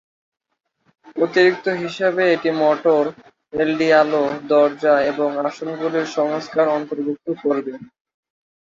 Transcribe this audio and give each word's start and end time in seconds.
অতিরিক্ত 1.15 1.65
হিসাবে 1.81 2.23
এটি 2.35 2.49
মোটর, 2.61 3.03
এলইডি 3.53 3.87
আলো, 4.01 4.21
দরজা 4.49 4.93
এবং 5.11 5.29
আসনগুলির 5.47 6.07
সংস্কার 6.17 6.65
অন্তর্ভুক্ত 6.69 7.27
করবে। 7.41 7.73